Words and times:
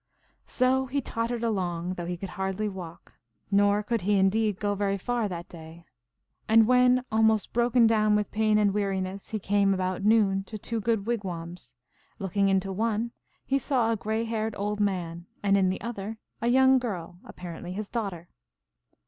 So 0.47 0.87
he 0.87 0.99
tottered 0.99 1.43
along, 1.43 1.93
though 1.93 2.07
he 2.07 2.17
could 2.17 2.31
hardly 2.31 2.67
walk; 2.67 3.13
nor 3.51 3.83
could 3.83 4.01
he, 4.01 4.17
indeed, 4.17 4.59
go 4.59 4.73
very 4.73 4.97
far 4.97 5.27
that 5.29 5.47
day. 5.47 5.85
And 6.49 6.65
when 6.65 7.03
almost 7.11 7.53
broken 7.53 7.85
down 7.85 8.15
with 8.15 8.31
pain 8.31 8.57
and 8.57 8.73
weariness, 8.73 9.29
he 9.29 9.37
came 9.37 9.75
about 9.75 10.03
noon 10.03 10.43
to 10.45 10.57
two 10.57 10.81
good 10.81 11.05
wigwams. 11.05 11.75
Looking 12.17 12.49
into 12.49 12.71
one, 12.73 13.11
he 13.45 13.59
saw 13.59 13.91
a 13.91 13.95
gray 13.95 14.23
haired 14.23 14.55
old 14.57 14.79
man, 14.79 15.27
and 15.43 15.55
in 15.55 15.69
the 15.69 15.81
other 15.81 16.17
a 16.41 16.47
young 16.47 16.79
girl, 16.79 17.19
apparently 17.23 17.73
his 17.73 17.87
daughter. 17.91 18.27